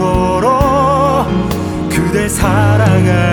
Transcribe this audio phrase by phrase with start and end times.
[0.03, 1.49] 오는
[2.29, 3.32] 자정의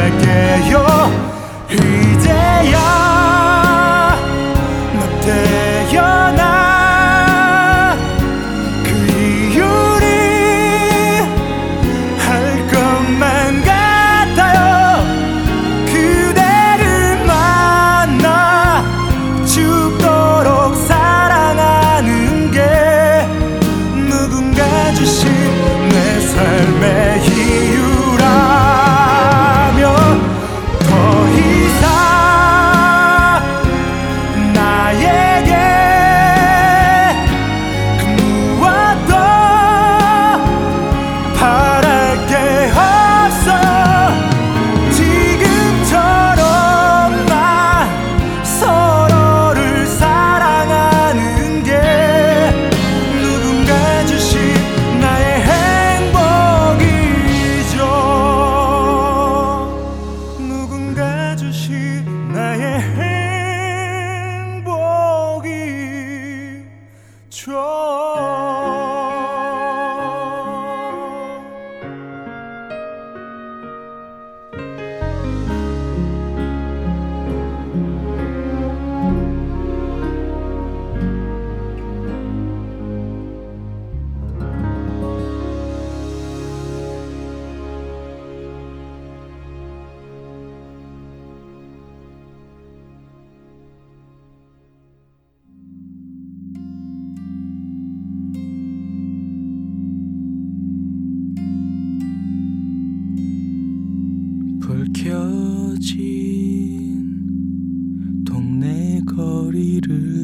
[109.61, 110.20] 골목을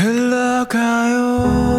[0.00, 1.69] 흘러가요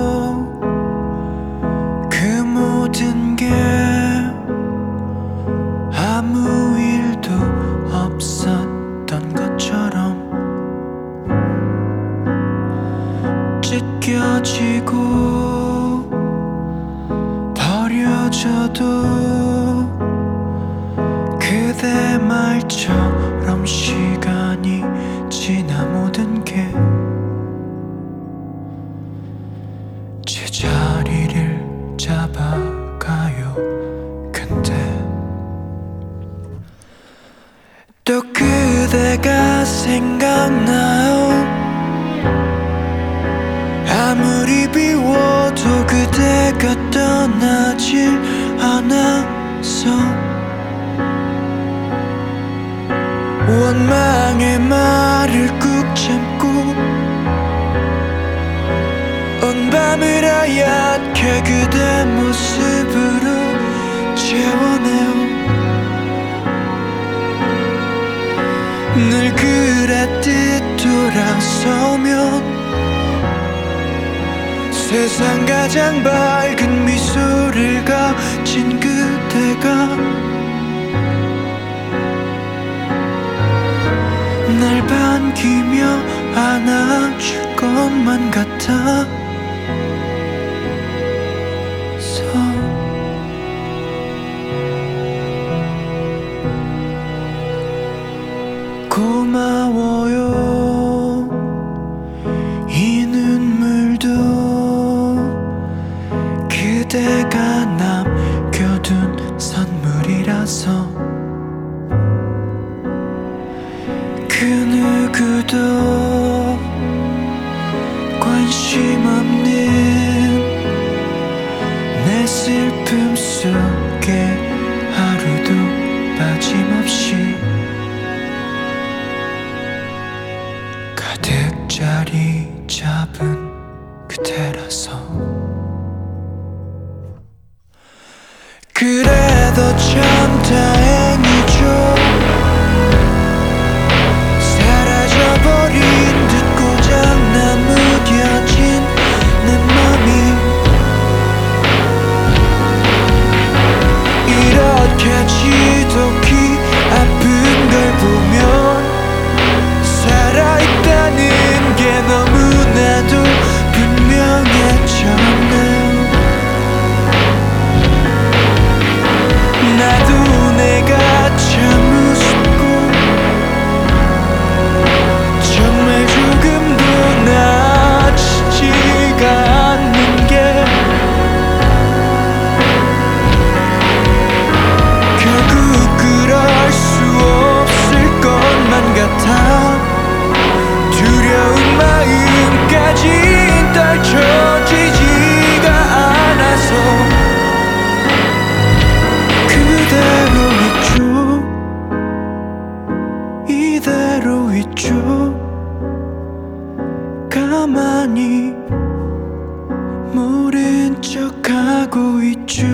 [212.51, 212.67] 주.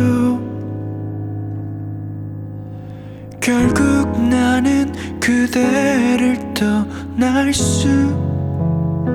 [3.40, 7.88] 결국 나는 그대를 떠날 수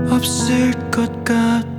[0.09, 1.72] 없을 것 같아.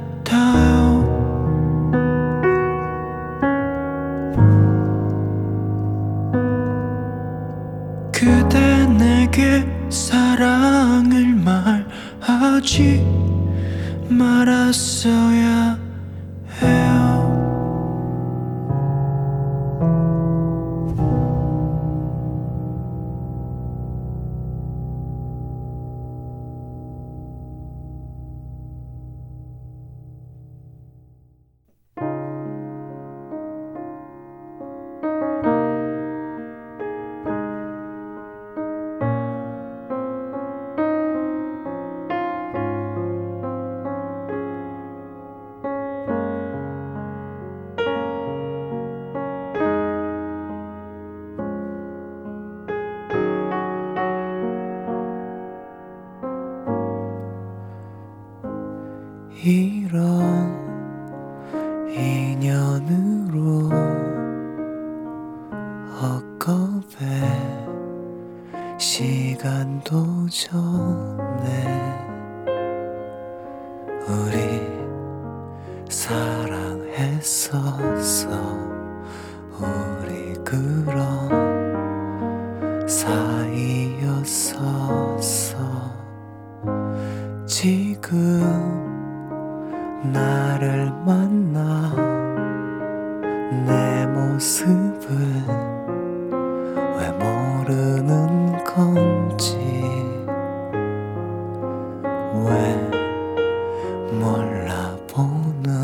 [104.20, 105.83] 몰라보나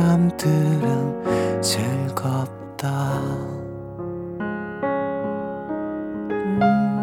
[0.00, 2.88] 사람들은 즐겁다.
[6.58, 6.99] 사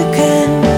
[0.00, 0.69] 한참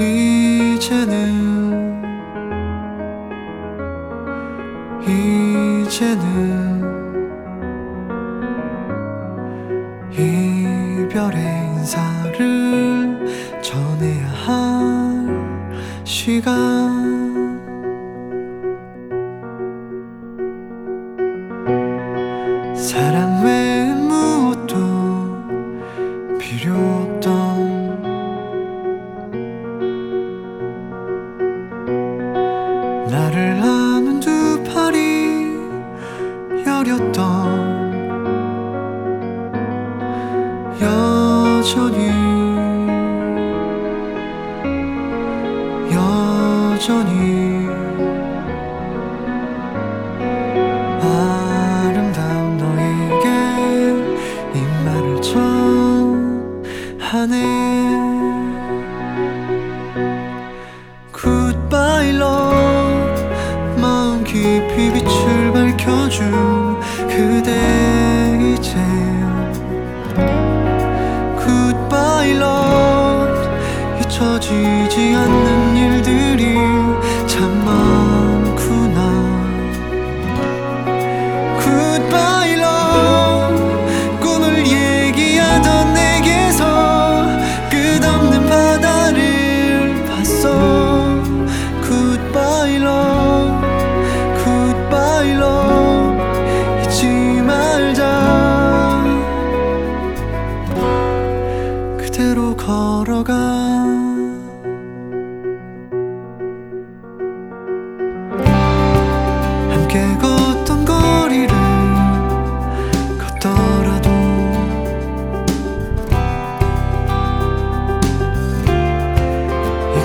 [0.00, 1.10] 이제는
[5.02, 6.49] 이제는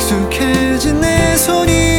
[0.06, 1.95] 익숙해진 내 손이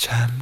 [0.00, 0.39] 참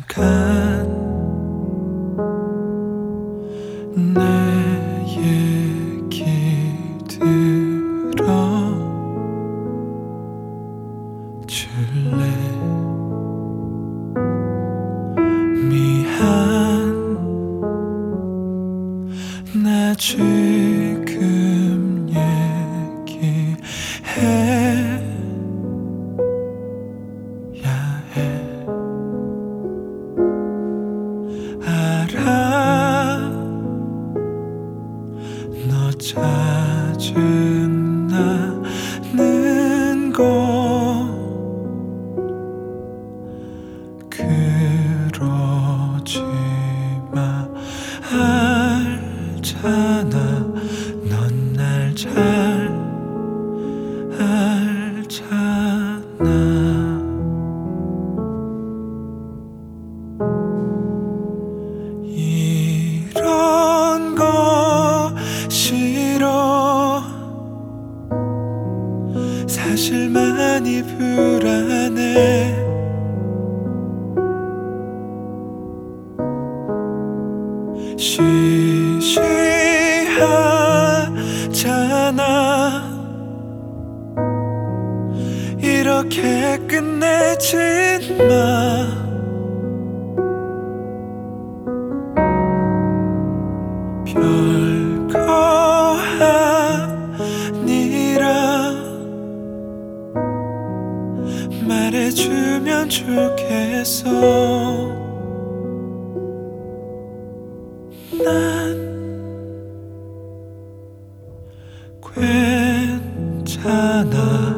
[113.44, 114.57] 괜찮아.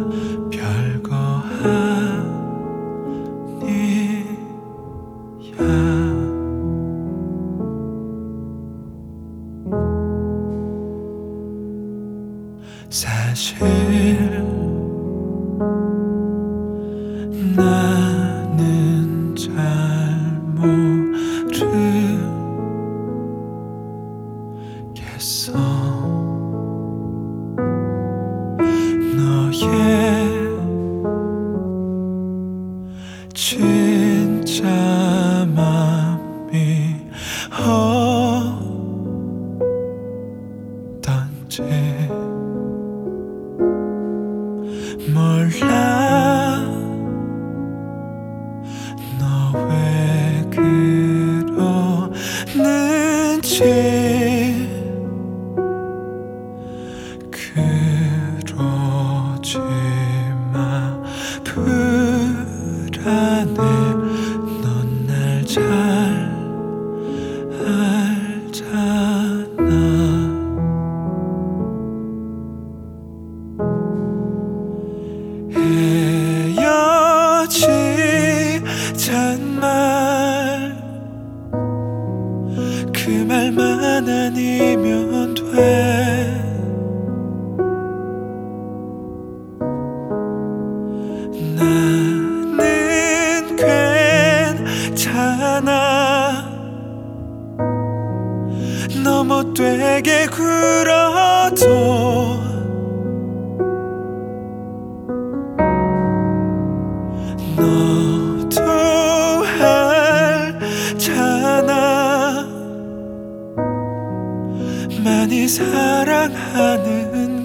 [114.99, 116.87] 많이 사랑하는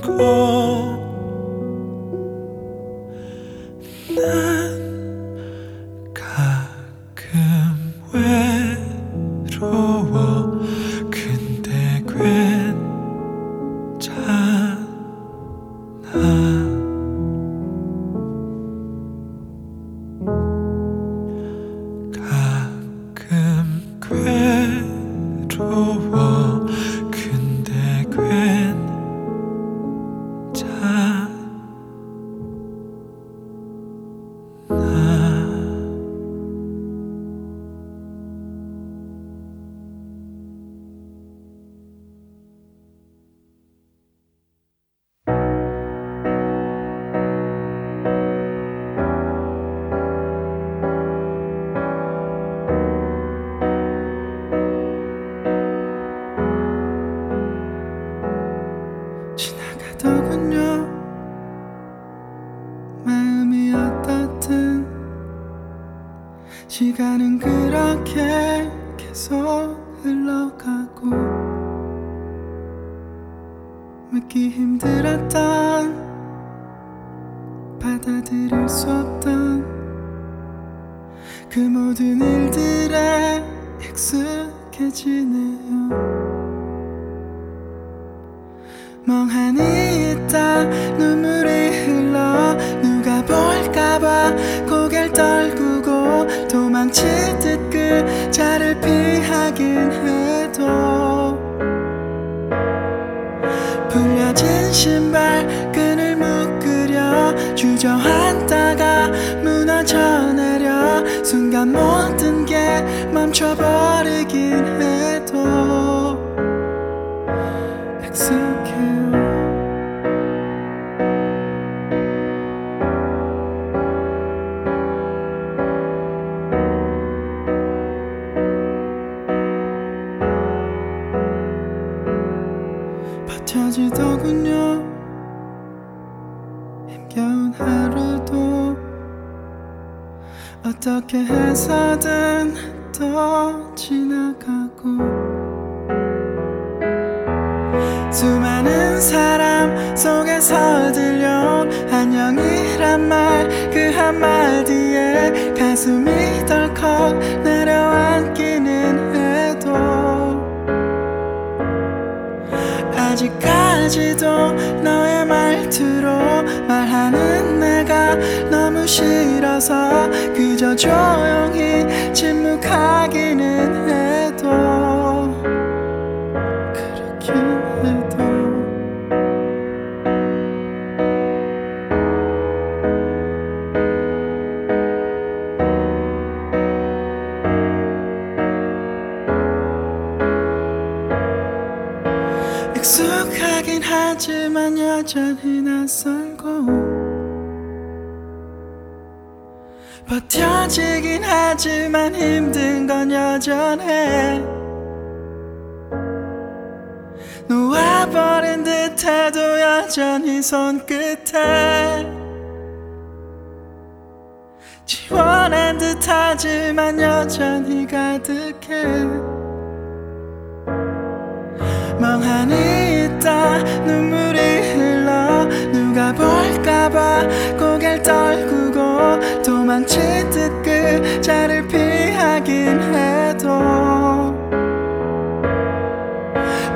[0.01, 1.04] 것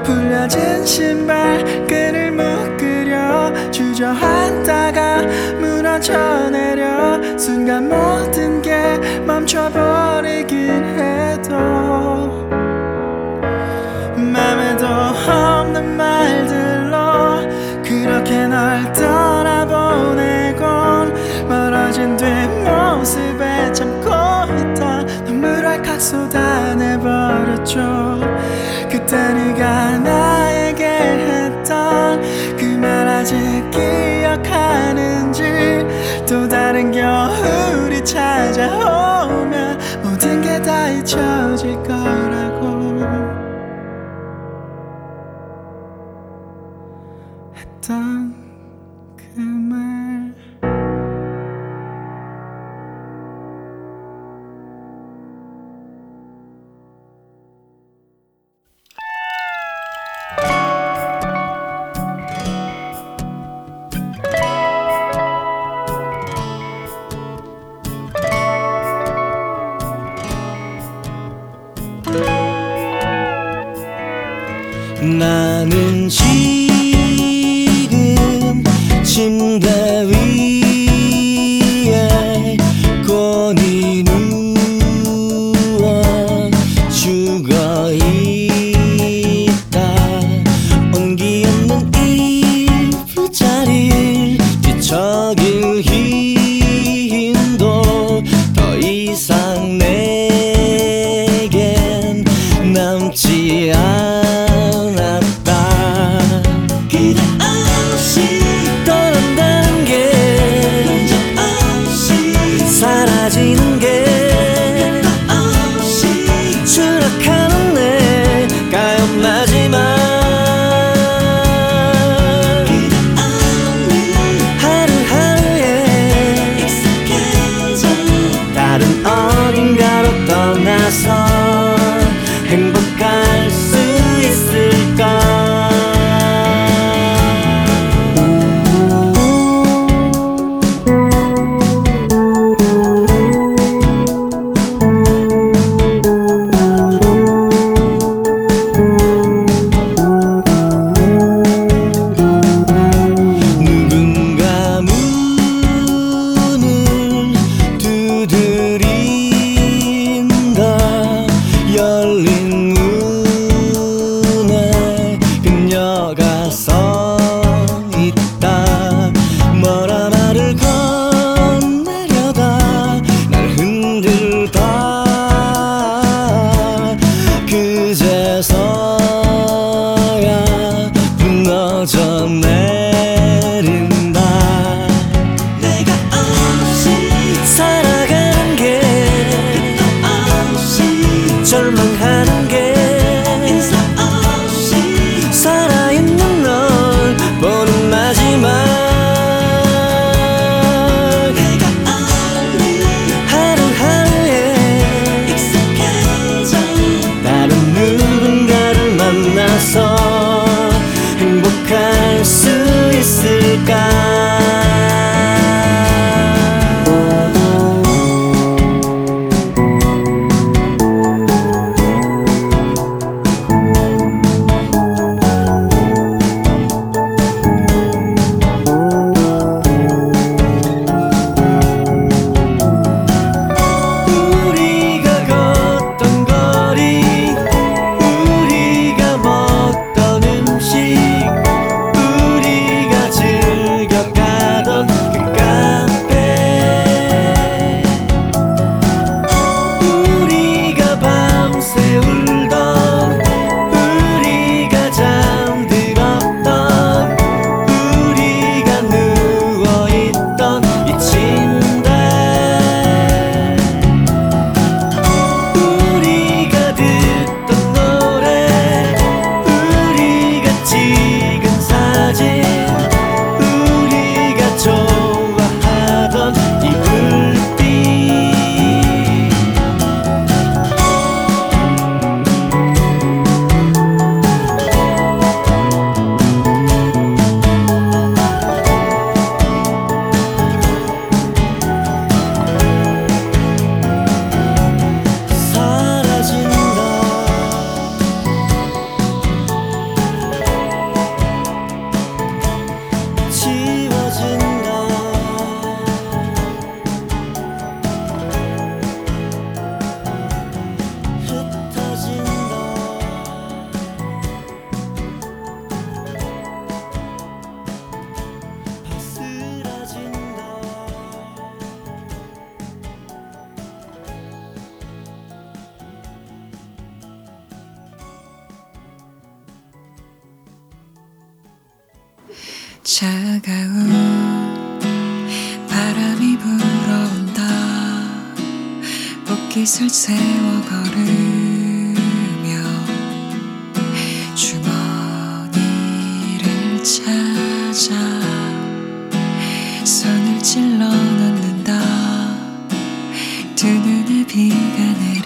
[0.10, 5.22] 풀려진 신발끈을 묶으려 주저앉다가
[5.60, 8.98] 무너져 내려 순간 모든 게
[9.28, 11.52] 멈춰버리긴 해도
[14.16, 17.48] 맘에도 없는 말들로
[17.84, 20.58] 그렇게 널 떠나보내곤
[21.48, 24.10] 멀어진 뒷모습에 참고
[24.58, 25.04] 있다.
[25.26, 26.59] 눈물을 칵 쏟아
[38.12, 38.99] 缠着红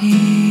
[0.03, 0.42] here.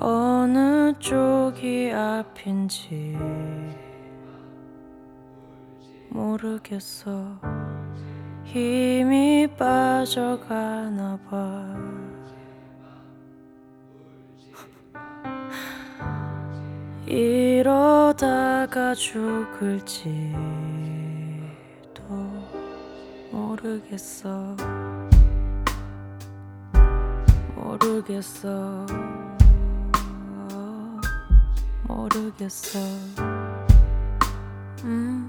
[0.00, 3.16] 어느 쪽이 앞인지
[6.10, 7.38] 모르겠어.
[8.44, 11.74] 힘이 빠져가나 봐.
[17.06, 20.34] 이러다가 죽을지도
[23.30, 24.56] 모르겠어.
[27.54, 28.86] 모르겠어.
[31.86, 32.78] 모르겠어.
[34.84, 35.28] 음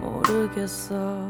[0.00, 1.28] 모르겠어.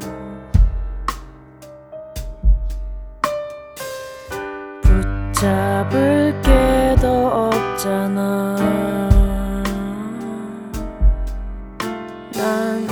[4.83, 8.57] 붙잡을 게 더 없잖아.
[12.35, 12.87] 난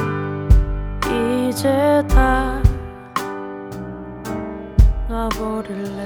[1.50, 2.62] 이제 다
[5.08, 5.97] 놔버릴래.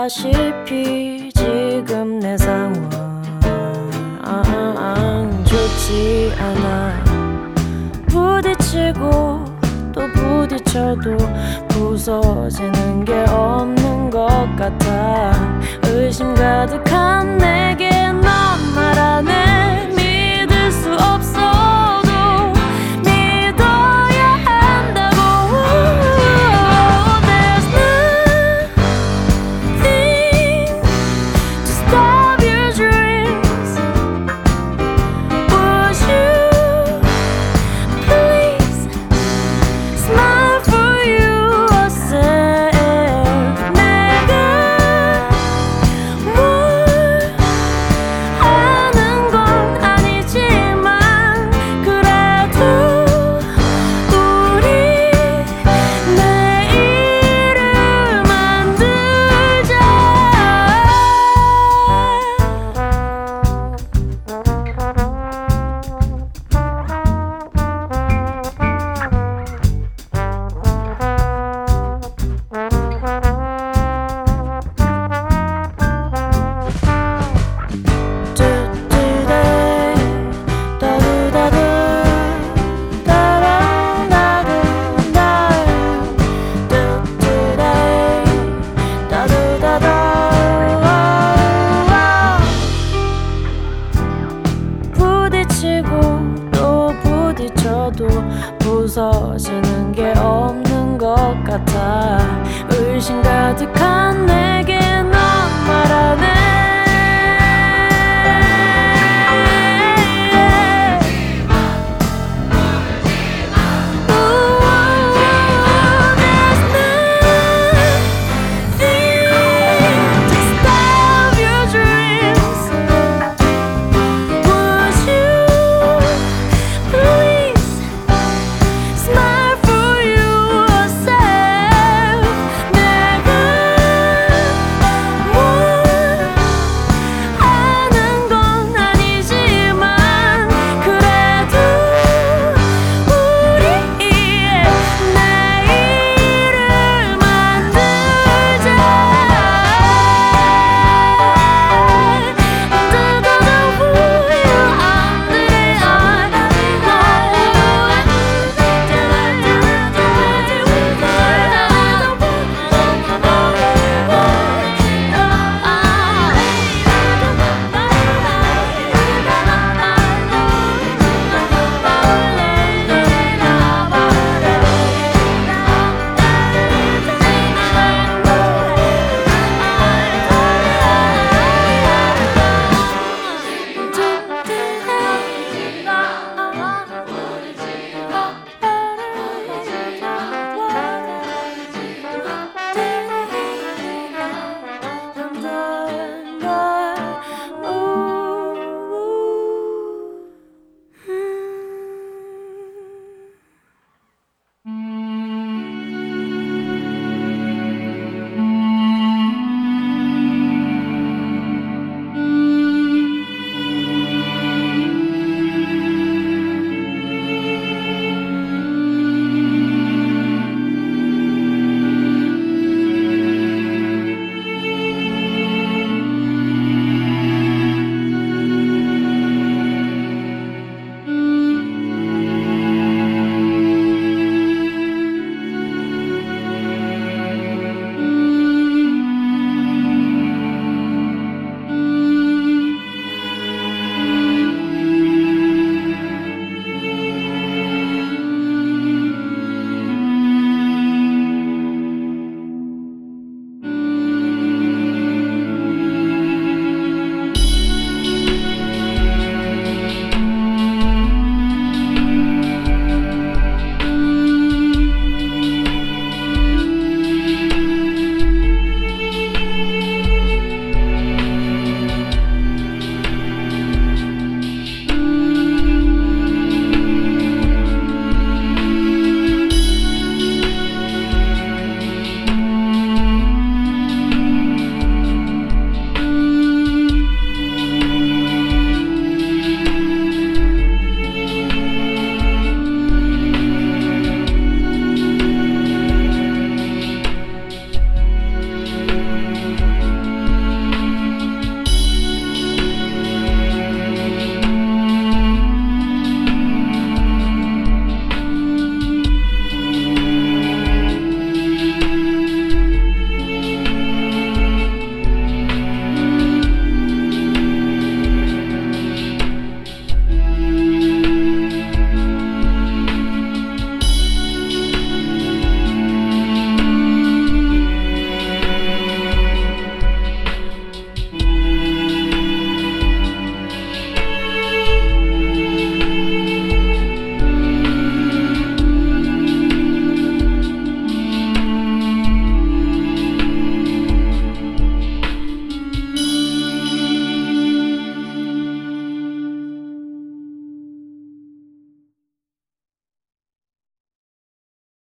[0.00, 2.80] 알다시피 지금 내 상황
[5.44, 7.04] 좋지 않아.
[8.08, 9.44] 부딪히고
[9.92, 11.16] 또 부딪혀도
[11.68, 14.26] 부서지는 게 없는 것
[14.56, 15.32] 같아.
[15.82, 18.22] 의심 가득한 내게 넌
[18.74, 19.89] 말하네